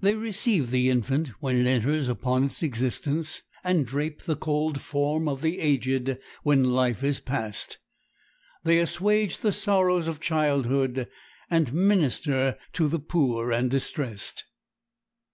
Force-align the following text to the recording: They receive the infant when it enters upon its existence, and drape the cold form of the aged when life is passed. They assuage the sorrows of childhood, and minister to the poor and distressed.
They 0.00 0.16
receive 0.16 0.72
the 0.72 0.90
infant 0.90 1.28
when 1.40 1.54
it 1.56 1.68
enters 1.68 2.08
upon 2.08 2.42
its 2.46 2.64
existence, 2.64 3.42
and 3.62 3.86
drape 3.86 4.22
the 4.22 4.34
cold 4.34 4.80
form 4.80 5.28
of 5.28 5.40
the 5.40 5.60
aged 5.60 6.18
when 6.42 6.64
life 6.64 7.04
is 7.04 7.20
passed. 7.20 7.78
They 8.64 8.80
assuage 8.80 9.36
the 9.38 9.52
sorrows 9.52 10.08
of 10.08 10.18
childhood, 10.18 11.06
and 11.48 11.72
minister 11.72 12.58
to 12.72 12.88
the 12.88 12.98
poor 12.98 13.52
and 13.52 13.70
distressed. 13.70 14.46